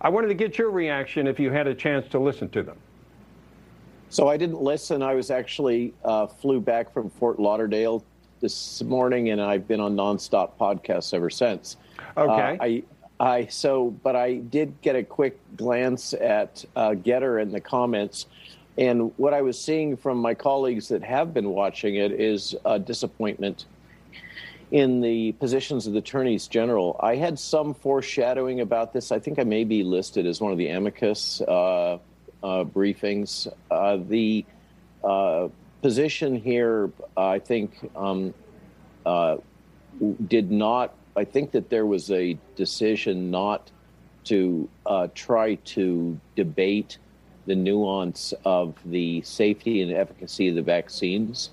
I 0.00 0.08
wanted 0.08 0.28
to 0.28 0.34
get 0.34 0.58
your 0.58 0.70
reaction 0.70 1.26
if 1.26 1.40
you 1.40 1.50
had 1.50 1.66
a 1.66 1.74
chance 1.74 2.06
to 2.10 2.18
listen 2.18 2.48
to 2.50 2.62
them. 2.62 2.76
So 4.08 4.28
I 4.28 4.36
didn't 4.36 4.62
listen. 4.62 5.02
I 5.02 5.14
was 5.14 5.30
actually 5.30 5.94
uh, 6.04 6.26
flew 6.26 6.60
back 6.60 6.92
from 6.92 7.10
Fort 7.10 7.40
Lauderdale 7.40 8.04
this 8.40 8.82
morning, 8.82 9.30
and 9.30 9.40
I've 9.40 9.66
been 9.66 9.80
on 9.80 9.96
nonstop 9.96 10.52
podcasts 10.60 11.12
ever 11.12 11.30
since. 11.30 11.76
Okay. 12.16 12.56
Uh, 12.60 12.64
I, 12.64 12.82
I 13.18 13.46
so, 13.46 13.90
but 14.04 14.14
I 14.14 14.34
did 14.34 14.80
get 14.80 14.94
a 14.94 15.02
quick 15.02 15.40
glance 15.56 16.14
at 16.14 16.64
uh, 16.76 16.90
Gettr 16.90 17.42
and 17.42 17.52
the 17.52 17.60
comments, 17.60 18.26
and 18.78 19.10
what 19.16 19.34
I 19.34 19.42
was 19.42 19.60
seeing 19.60 19.96
from 19.96 20.18
my 20.18 20.34
colleagues 20.34 20.86
that 20.88 21.02
have 21.02 21.34
been 21.34 21.48
watching 21.48 21.96
it 21.96 22.12
is 22.12 22.54
a 22.64 22.78
disappointment 22.78 23.64
in 24.70 25.00
the 25.00 25.32
positions 25.32 25.86
of 25.86 25.92
the 25.92 26.00
attorneys 26.00 26.48
general. 26.48 26.96
I 27.00 27.16
had 27.16 27.38
some 27.38 27.74
foreshadowing 27.74 28.60
about 28.60 28.92
this. 28.92 29.12
I 29.12 29.18
think 29.18 29.38
I 29.38 29.44
may 29.44 29.64
be 29.64 29.84
listed 29.84 30.26
as 30.26 30.40
one 30.40 30.52
of 30.52 30.58
the 30.58 30.68
amicus 30.68 31.40
uh, 31.40 31.98
uh, 32.42 32.64
briefings. 32.64 33.46
Uh, 33.70 33.98
the 34.08 34.44
uh, 35.04 35.48
position 35.82 36.34
here, 36.34 36.90
I 37.16 37.38
think, 37.38 37.90
um, 37.94 38.34
uh, 39.04 39.36
did 40.26 40.50
not. 40.50 40.94
I 41.16 41.24
think 41.24 41.52
that 41.52 41.70
there 41.70 41.86
was 41.86 42.10
a 42.10 42.36
decision 42.56 43.30
not 43.30 43.70
to 44.24 44.68
uh, 44.84 45.06
try 45.14 45.54
to 45.54 46.18
debate 46.34 46.98
the 47.46 47.54
nuance 47.54 48.34
of 48.44 48.74
the 48.84 49.22
safety 49.22 49.80
and 49.80 49.92
efficacy 49.92 50.48
of 50.48 50.56
the 50.56 50.62
vaccines 50.62 51.50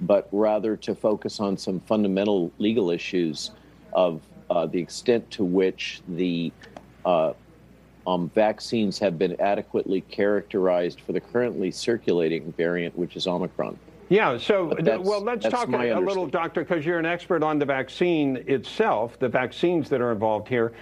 but 0.00 0.28
rather 0.32 0.76
to 0.76 0.94
focus 0.94 1.40
on 1.40 1.56
some 1.56 1.80
fundamental 1.80 2.50
legal 2.58 2.90
issues 2.90 3.50
of 3.92 4.22
uh, 4.50 4.66
the 4.66 4.78
extent 4.78 5.30
to 5.30 5.44
which 5.44 6.00
the 6.08 6.52
uh, 7.04 7.32
um, 8.06 8.30
vaccines 8.34 8.98
have 8.98 9.18
been 9.18 9.40
adequately 9.40 10.00
characterized 10.02 11.00
for 11.00 11.12
the 11.12 11.20
currently 11.20 11.70
circulating 11.70 12.52
variant, 12.52 12.96
which 12.96 13.16
is 13.16 13.26
Omicron. 13.26 13.78
Yeah, 14.08 14.38
so 14.38 14.74
well, 15.02 15.20
let's 15.20 15.48
talk 15.48 15.68
a, 15.68 15.90
a 15.90 16.00
little, 16.00 16.26
doctor, 16.26 16.62
because 16.62 16.84
you're 16.84 16.98
an 16.98 17.06
expert 17.06 17.44
on 17.44 17.60
the 17.60 17.64
vaccine 17.64 18.38
itself, 18.48 19.16
the 19.20 19.28
vaccines 19.28 19.88
that 19.90 20.00
are 20.00 20.10
involved 20.10 20.48
here. 20.48 20.72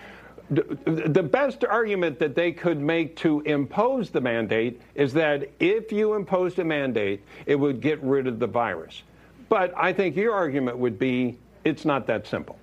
The 0.51 1.23
best 1.23 1.65
argument 1.65 2.19
that 2.21 2.35
they 2.35 2.53
could 2.53 2.81
make 2.81 3.17
to 3.17 3.41
impose 3.43 4.09
the 4.09 4.21
mandate 4.21 4.81
is 4.95 5.13
that 5.13 5.51
if 5.61 5.93
you 5.93 6.15
imposed 6.15 6.59
a 6.59 6.65
mandate, 6.65 7.23
it 7.45 7.55
would 7.55 7.81
get 7.83 8.03
rid 8.03 8.27
of 8.27 8.39
the 8.39 8.47
virus. 8.47 9.03
But 9.51 9.73
I 9.77 9.93
think 9.93 10.17
your 10.17 10.35
argument 10.35 10.79
would 10.79 10.99
be 10.99 11.39
it's 11.65 11.85
not 11.85 12.07
that 12.07 12.27
simple. 12.27 12.57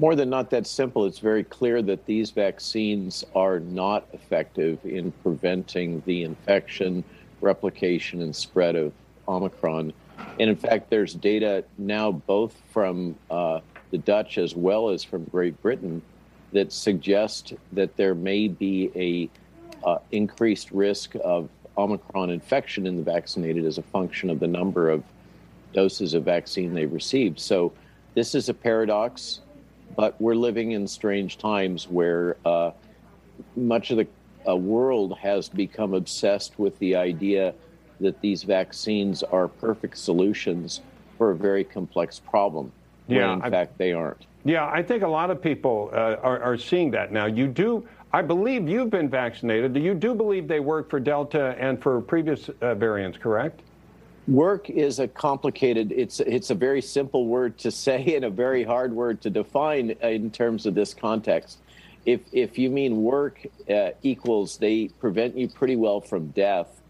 More 0.00 0.14
than 0.14 0.30
not 0.30 0.50
that 0.50 0.66
simple, 0.66 1.06
it's 1.06 1.18
very 1.18 1.42
clear 1.42 1.82
that 1.82 2.06
these 2.06 2.30
vaccines 2.30 3.24
are 3.34 3.58
not 3.60 4.06
effective 4.12 4.78
in 4.84 5.12
preventing 5.22 6.02
the 6.06 6.22
infection, 6.22 7.02
replication, 7.40 8.22
and 8.22 8.34
spread 8.34 8.76
of 8.76 8.92
Omicron. 9.28 9.92
And 10.38 10.50
in 10.50 10.56
fact, 10.56 10.88
there's 10.90 11.14
data 11.14 11.64
now 11.78 12.12
both 12.12 12.60
from 12.70 13.16
uh, 13.30 13.60
the 13.90 13.98
Dutch 13.98 14.38
as 14.38 14.54
well 14.54 14.90
as 14.90 15.04
from 15.04 15.24
Great 15.24 15.60
Britain 15.62 16.02
that 16.52 16.72
suggest 16.72 17.54
that 17.72 17.96
there 17.96 18.14
may 18.14 18.48
be 18.48 18.90
a 18.94 19.86
uh, 19.86 19.98
increased 20.12 20.70
risk 20.70 21.14
of 21.22 21.48
Omicron 21.76 22.30
infection 22.30 22.86
in 22.86 22.96
the 22.96 23.02
vaccinated 23.02 23.64
as 23.64 23.78
a 23.78 23.82
function 23.82 24.30
of 24.30 24.40
the 24.40 24.46
number 24.46 24.90
of 24.90 25.04
doses 25.72 26.14
of 26.14 26.24
vaccine 26.24 26.74
they've 26.74 26.92
received. 26.92 27.38
So 27.38 27.72
this 28.14 28.34
is 28.34 28.48
a 28.48 28.54
paradox, 28.54 29.40
but 29.96 30.20
we're 30.20 30.34
living 30.34 30.72
in 30.72 30.88
strange 30.88 31.38
times 31.38 31.88
where 31.88 32.36
uh, 32.44 32.72
much 33.54 33.90
of 33.90 33.98
the 33.98 34.06
uh, 34.48 34.56
world 34.56 35.16
has 35.18 35.48
become 35.48 35.94
obsessed 35.94 36.58
with 36.58 36.78
the 36.78 36.96
idea 36.96 37.54
that 38.00 38.20
these 38.20 38.42
vaccines 38.42 39.22
are 39.22 39.48
perfect 39.48 39.98
solutions 39.98 40.80
for 41.16 41.30
a 41.30 41.36
very 41.36 41.64
complex 41.64 42.18
problem. 42.18 42.72
Yeah, 43.08 43.34
in 43.34 43.42
I, 43.42 43.50
fact, 43.50 43.78
they 43.78 43.92
aren't. 43.92 44.26
Yeah, 44.44 44.66
I 44.66 44.82
think 44.82 45.02
a 45.02 45.08
lot 45.08 45.30
of 45.30 45.42
people 45.42 45.90
uh, 45.92 46.16
are, 46.22 46.40
are 46.40 46.56
seeing 46.56 46.90
that 46.92 47.10
now. 47.12 47.26
You 47.26 47.48
do 47.48 47.86
I 48.12 48.22
believe 48.22 48.68
you've 48.68 48.90
been 48.90 49.10
vaccinated. 49.10 49.76
You 49.76 49.94
do 49.94 50.14
believe 50.14 50.48
they 50.48 50.60
work 50.60 50.88
for 50.88 50.98
Delta 50.98 51.54
and 51.58 51.80
for 51.80 52.00
previous 52.00 52.48
uh, 52.48 52.74
variants, 52.74 53.18
correct? 53.18 53.60
Work 54.26 54.70
is 54.70 54.98
a 54.98 55.08
complicated. 55.08 55.92
It's 55.92 56.20
it's 56.20 56.50
a 56.50 56.54
very 56.54 56.80
simple 56.80 57.26
word 57.26 57.58
to 57.58 57.70
say 57.70 58.14
and 58.14 58.24
a 58.24 58.30
very 58.30 58.62
hard 58.64 58.92
word 58.92 59.20
to 59.22 59.30
define 59.30 59.90
in 60.02 60.30
terms 60.30 60.64
of 60.66 60.74
this 60.74 60.94
context. 60.94 61.58
If 62.06 62.20
if 62.32 62.58
you 62.58 62.70
mean 62.70 63.02
work 63.02 63.46
uh, 63.68 63.90
equals 64.02 64.56
they 64.56 64.88
prevent 65.00 65.36
you 65.36 65.48
pretty 65.48 65.76
well 65.76 66.00
from 66.00 66.28
death, 66.28 66.80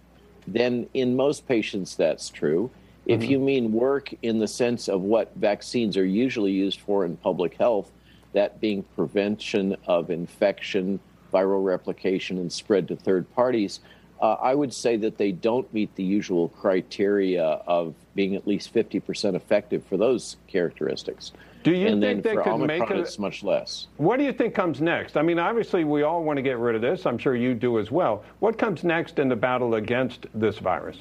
then 0.46 0.88
in 0.94 1.16
most 1.16 1.48
patients 1.48 1.96
that's 1.96 2.28
true. 2.28 2.70
If 3.08 3.22
mm-hmm. 3.22 3.30
you 3.30 3.38
mean 3.38 3.72
work 3.72 4.12
in 4.22 4.38
the 4.38 4.46
sense 4.46 4.86
of 4.86 5.00
what 5.00 5.34
vaccines 5.34 5.96
are 5.96 6.04
usually 6.04 6.52
used 6.52 6.80
for 6.80 7.06
in 7.06 7.16
public 7.16 7.54
health, 7.54 7.90
that 8.34 8.60
being 8.60 8.82
prevention 8.94 9.76
of 9.86 10.10
infection, 10.10 11.00
viral 11.32 11.64
replication, 11.64 12.38
and 12.38 12.52
spread 12.52 12.86
to 12.88 12.96
third 12.96 13.30
parties, 13.34 13.80
uh, 14.20 14.34
I 14.34 14.54
would 14.54 14.74
say 14.74 14.96
that 14.96 15.16
they 15.16 15.32
don't 15.32 15.72
meet 15.72 15.94
the 15.94 16.02
usual 16.02 16.48
criteria 16.50 17.44
of 17.44 17.94
being 18.14 18.34
at 18.34 18.46
least 18.46 18.74
50% 18.74 19.34
effective 19.34 19.84
for 19.86 19.96
those 19.96 20.36
characteristics. 20.46 21.32
Do 21.62 21.72
you 21.72 21.88
and 21.88 22.02
think 22.02 22.22
they 22.22 22.36
could 22.36 22.46
Omicron, 22.46 22.66
make 22.66 22.90
it? 22.90 22.98
It's 22.98 23.18
much 23.18 23.42
less. 23.42 23.86
What 23.96 24.18
do 24.18 24.24
you 24.24 24.32
think 24.32 24.54
comes 24.54 24.80
next? 24.80 25.16
I 25.16 25.22
mean, 25.22 25.38
obviously, 25.38 25.84
we 25.84 26.02
all 26.02 26.24
want 26.24 26.36
to 26.36 26.42
get 26.42 26.58
rid 26.58 26.74
of 26.74 26.82
this. 26.82 27.06
I'm 27.06 27.18
sure 27.18 27.34
you 27.34 27.54
do 27.54 27.78
as 27.78 27.90
well. 27.90 28.24
What 28.40 28.58
comes 28.58 28.84
next 28.84 29.18
in 29.18 29.28
the 29.28 29.36
battle 29.36 29.74
against 29.76 30.26
this 30.34 30.58
virus? 30.58 30.98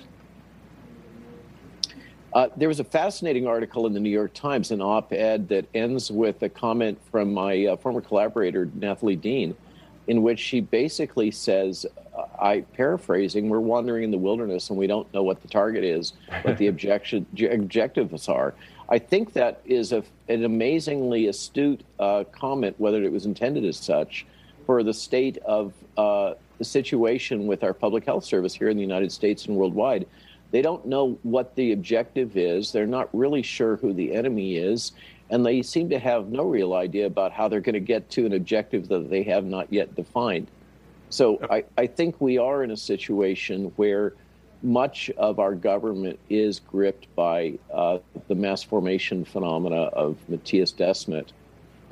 Uh, 2.37 2.49
there 2.55 2.67
was 2.67 2.79
a 2.79 2.83
fascinating 2.83 3.47
article 3.47 3.87
in 3.87 3.93
the 3.93 3.99
New 3.99 4.11
York 4.11 4.31
Times, 4.31 4.69
an 4.69 4.79
op 4.79 5.11
ed 5.11 5.49
that 5.49 5.65
ends 5.73 6.11
with 6.11 6.43
a 6.43 6.49
comment 6.49 6.95
from 7.09 7.33
my 7.33 7.65
uh, 7.65 7.75
former 7.75 7.99
collaborator, 7.99 8.69
Natalie 8.75 9.15
Dean, 9.15 9.57
in 10.05 10.21
which 10.21 10.39
she 10.39 10.61
basically 10.61 11.31
says, 11.31 11.83
uh, 12.15 12.25
I 12.39 12.61
paraphrasing, 12.73 13.49
we're 13.49 13.59
wandering 13.59 14.03
in 14.03 14.11
the 14.11 14.19
wilderness 14.19 14.69
and 14.69 14.77
we 14.77 14.85
don't 14.85 15.11
know 15.15 15.23
what 15.23 15.41
the 15.41 15.47
target 15.47 15.83
is, 15.83 16.13
what 16.43 16.59
the 16.59 16.67
objection, 16.73 17.25
objectives 17.49 18.29
are. 18.29 18.53
I 18.87 18.99
think 18.99 19.33
that 19.33 19.59
is 19.65 19.91
a, 19.91 20.03
an 20.29 20.43
amazingly 20.43 21.29
astute 21.29 21.81
uh, 21.97 22.23
comment, 22.31 22.75
whether 22.77 23.01
it 23.01 23.11
was 23.11 23.25
intended 23.25 23.65
as 23.65 23.77
such, 23.77 24.27
for 24.67 24.83
the 24.83 24.93
state 24.93 25.39
of 25.39 25.73
uh, 25.97 26.35
the 26.59 26.65
situation 26.65 27.47
with 27.47 27.63
our 27.63 27.73
public 27.73 28.05
health 28.05 28.25
service 28.25 28.53
here 28.53 28.69
in 28.69 28.77
the 28.77 28.83
United 28.83 29.11
States 29.11 29.47
and 29.47 29.55
worldwide. 29.55 30.05
They 30.51 30.61
don't 30.61 30.85
know 30.85 31.19
what 31.23 31.55
the 31.55 31.73
objective 31.73 32.37
is. 32.37 32.71
They're 32.71 32.87
not 32.87 33.09
really 33.13 33.41
sure 33.41 33.75
who 33.77 33.93
the 33.93 34.13
enemy 34.13 34.57
is. 34.57 34.93
And 35.29 35.45
they 35.45 35.61
seem 35.61 35.89
to 35.89 35.99
have 35.99 36.29
no 36.29 36.43
real 36.43 36.73
idea 36.73 37.05
about 37.05 37.33
how 37.33 37.47
they're 37.47 37.59
going 37.59 37.73
to 37.73 37.79
get 37.79 38.09
to 38.11 38.25
an 38.25 38.33
objective 38.33 38.87
that 38.87 39.09
they 39.09 39.23
have 39.23 39.43
not 39.43 39.71
yet 39.71 39.95
defined. 39.95 40.47
So 41.09 41.39
I, 41.49 41.65
I 41.77 41.87
think 41.87 42.19
we 42.21 42.37
are 42.37 42.63
in 42.63 42.71
a 42.71 42.77
situation 42.77 43.71
where 43.75 44.13
much 44.63 45.09
of 45.17 45.39
our 45.39 45.53
government 45.53 46.19
is 46.29 46.59
gripped 46.59 47.13
by 47.15 47.59
uh, 47.73 47.99
the 48.27 48.35
mass 48.35 48.63
formation 48.63 49.23
phenomena 49.23 49.83
of 49.83 50.17
Mattias 50.29 50.73
Desmet. 50.73 51.27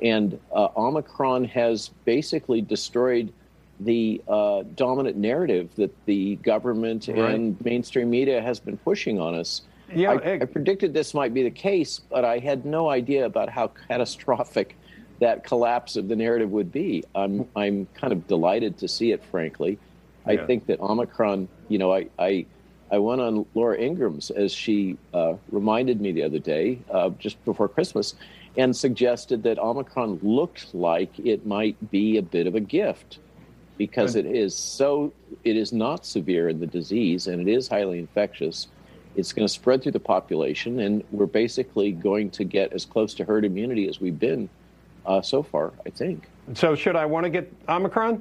And 0.02 0.38
uh, 0.52 0.68
Omicron 0.76 1.44
has 1.44 1.88
basically 2.04 2.60
destroyed 2.60 3.32
the 3.80 4.22
uh, 4.28 4.62
dominant 4.74 5.16
narrative 5.16 5.70
that 5.76 5.94
the 6.06 6.36
government 6.36 7.08
right. 7.08 7.34
and 7.34 7.62
mainstream 7.64 8.10
media 8.10 8.40
has 8.40 8.58
been 8.58 8.76
pushing 8.78 9.20
on 9.20 9.34
us. 9.34 9.62
Yeah, 9.94 10.12
I, 10.12 10.34
I, 10.34 10.44
predicted 10.44 10.92
this 10.92 11.14
might 11.14 11.32
be 11.32 11.42
the 11.42 11.50
case, 11.50 12.00
but 12.10 12.24
I 12.24 12.38
had 12.38 12.64
no 12.64 12.88
idea 12.88 13.24
about 13.24 13.48
how 13.48 13.68
catastrophic 13.88 14.76
that 15.20 15.44
collapse 15.44 15.96
of 15.96 16.08
the 16.08 16.16
narrative 16.16 16.50
would 16.50 16.72
be. 16.72 17.04
I'm 17.14 17.48
I'm 17.54 17.86
kind 17.94 18.12
of 18.12 18.26
delighted 18.26 18.78
to 18.78 18.88
see 18.88 19.12
it. 19.12 19.22
Frankly, 19.30 19.78
yeah. 20.26 20.32
I 20.32 20.46
think 20.46 20.66
that 20.66 20.80
Omicron. 20.80 21.48
You 21.68 21.78
know, 21.78 21.92
I 21.92 22.08
I, 22.18 22.46
I 22.90 22.98
went 22.98 23.20
on 23.20 23.46
Laura 23.54 23.78
Ingraham's 23.78 24.30
as 24.30 24.52
she 24.52 24.96
uh, 25.14 25.34
reminded 25.52 26.00
me 26.00 26.10
the 26.10 26.24
other 26.24 26.40
day, 26.40 26.80
uh, 26.90 27.10
just 27.10 27.42
before 27.44 27.68
Christmas, 27.68 28.14
and 28.56 28.76
suggested 28.76 29.44
that 29.44 29.58
Omicron 29.58 30.18
looked 30.22 30.74
like 30.74 31.16
it 31.20 31.46
might 31.46 31.76
be 31.92 32.16
a 32.16 32.22
bit 32.22 32.48
of 32.48 32.56
a 32.56 32.60
gift 32.60 33.18
because 33.78 34.16
it 34.16 34.26
is 34.26 34.54
so 34.54 35.12
it 35.44 35.56
is 35.56 35.72
not 35.72 36.06
severe 36.06 36.48
in 36.48 36.60
the 36.60 36.66
disease 36.66 37.26
and 37.26 37.40
it 37.40 37.50
is 37.50 37.68
highly 37.68 37.98
infectious. 37.98 38.68
It's 39.16 39.32
going 39.32 39.46
to 39.46 39.52
spread 39.52 39.82
through 39.82 39.92
the 39.92 40.00
population, 40.00 40.80
and 40.80 41.02
we're 41.10 41.24
basically 41.24 41.90
going 41.90 42.28
to 42.32 42.44
get 42.44 42.74
as 42.74 42.84
close 42.84 43.14
to 43.14 43.24
herd 43.24 43.46
immunity 43.46 43.88
as 43.88 43.98
we've 43.98 44.18
been 44.18 44.48
uh, 45.06 45.22
so 45.22 45.42
far. 45.42 45.72
I 45.86 45.90
think. 45.90 46.28
So, 46.52 46.74
should 46.74 46.96
I 46.96 47.06
want 47.06 47.24
to 47.24 47.30
get 47.30 47.50
Omicron? 47.66 48.20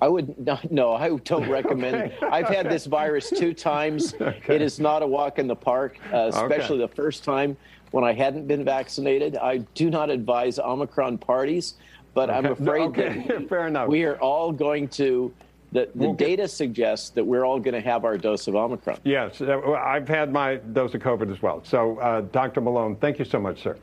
I 0.00 0.08
would 0.08 0.38
not. 0.46 0.70
No, 0.70 0.94
I 0.94 1.08
don't 1.08 1.48
recommend. 1.58 2.12
okay. 2.12 2.26
I've 2.26 2.48
had 2.48 2.68
this 2.68 2.86
virus 2.86 3.30
two 3.30 3.54
times. 3.54 4.14
Okay. 4.22 4.56
It 4.56 4.62
is 4.62 4.80
not 4.80 5.02
a 5.02 5.06
walk 5.06 5.38
in 5.38 5.46
the 5.46 5.56
park, 5.56 5.98
uh, 6.12 6.30
especially 6.32 6.82
okay. 6.82 6.90
the 6.90 6.96
first 6.96 7.22
time 7.22 7.56
when 7.90 8.02
I 8.02 8.12
hadn't 8.12 8.46
been 8.46 8.64
vaccinated. 8.64 9.36
I 9.36 9.58
do 9.74 9.90
not 9.90 10.10
advise 10.10 10.58
Omicron 10.58 11.18
parties, 11.18 11.74
but 12.14 12.30
I'm 12.30 12.46
afraid 12.46 12.94
that 12.94 13.46
Fair 13.48 13.66
enough. 13.66 13.88
we 13.88 14.04
are 14.04 14.16
all 14.16 14.52
going 14.52 14.88
to. 14.88 15.32
The, 15.72 15.88
the 15.94 16.08
we'll 16.08 16.14
data 16.14 16.42
get... 16.42 16.50
suggests 16.50 17.10
that 17.10 17.24
we're 17.24 17.46
all 17.46 17.58
going 17.58 17.74
to 17.74 17.80
have 17.80 18.04
our 18.04 18.18
dose 18.18 18.46
of 18.46 18.54
Omicron. 18.54 18.98
Yes, 19.04 19.40
uh, 19.40 19.58
I've 19.72 20.06
had 20.06 20.30
my 20.30 20.56
dose 20.56 20.92
of 20.92 21.00
COVID 21.00 21.32
as 21.32 21.40
well. 21.40 21.62
So, 21.64 21.98
uh, 21.98 22.20
Dr. 22.20 22.60
Malone, 22.60 22.96
thank 22.96 23.18
you 23.18 23.24
so 23.24 23.40
much, 23.40 23.62
sir. 23.62 23.78